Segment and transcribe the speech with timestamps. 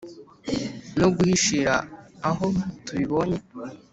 [0.99, 1.75] no guhishira
[2.29, 2.47] aho
[2.85, 3.37] tubibonye.